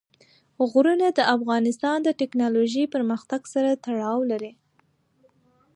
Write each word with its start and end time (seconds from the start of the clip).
غرونه 0.69 1.07
د 1.13 1.19
افغانستان 1.35 1.97
د 2.03 2.09
تکنالوژۍ 2.21 2.83
پرمختګ 2.95 3.41
سره 3.53 3.69
تړاو 3.85 4.19
لري. 4.31 4.51